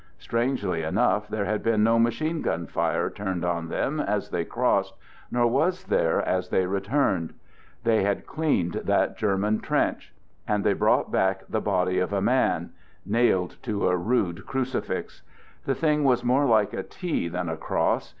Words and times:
Strangely 0.17 0.81
enough 0.81 1.27
there 1.27 1.45
had 1.45 1.61
been 1.61 1.83
no 1.83 1.99
machine 1.99 2.41
gun 2.41 2.65
fire 2.65 3.07
turned 3.07 3.45
on 3.45 3.67
them 3.69 3.99
as 3.99 4.31
they 4.31 4.43
crossed, 4.43 4.95
nor 5.29 5.45
was 5.45 5.83
there 5.83 6.19
as 6.27 6.49
they 6.49 6.65
returned. 6.65 7.35
They 7.83 8.01
had 8.01 8.25
cleaned 8.25 8.81
that 8.85 9.15
German 9.15 9.59
trench! 9.59 10.11
And 10.47 10.63
they 10.63 10.73
brought 10.73 11.11
back 11.11 11.43
the 11.47 11.61
body 11.61 11.99
of 11.99 12.13
a 12.13 12.19
man— 12.19 12.71
nailed 13.19 13.57
to 13.61 13.89
a 13.89 13.95
rude 13.95 14.47
crucifix. 14.47 15.21
The 15.65 15.75
thing 15.75 16.03
was 16.03 16.23
more 16.23 16.45
like 16.47 16.73
a 16.73 16.81
T 16.81 17.27
than 17.27 17.47
a 17.47 17.55
cross. 17.55 18.09